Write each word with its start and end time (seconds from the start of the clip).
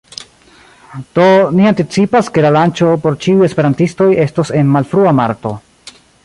Do, 1.17 1.25
ni 1.57 1.67
anticipas, 1.71 2.31
ke 2.37 2.45
la 2.45 2.51
lanĉo 2.57 2.89
por 3.03 3.19
ĉiuj 3.27 3.47
esperantistoj 3.49 4.09
estos 4.31 4.53
en 4.63 4.73
malfrua 4.79 5.15
marto 5.21 5.55